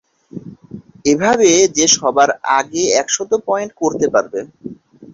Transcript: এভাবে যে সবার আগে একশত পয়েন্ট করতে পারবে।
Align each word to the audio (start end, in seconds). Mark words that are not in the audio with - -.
এভাবে 1.05 1.47
যে 1.77 1.85
সবার 1.95 2.29
আগে 2.59 2.83
একশত 3.01 3.31
পয়েন্ট 3.47 3.71
করতে 3.81 4.05
পারবে। 4.13 4.39